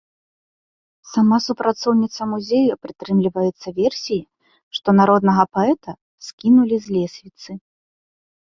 [1.13, 4.21] Сама супрацоўніца музею прытрымліваецца версіі,
[4.79, 5.91] што народнага паэта
[6.31, 7.51] скінулі з лесвіцы.